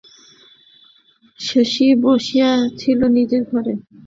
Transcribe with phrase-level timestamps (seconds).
[1.39, 3.73] শশী বসিয়া ছিল নিজের ঘরে।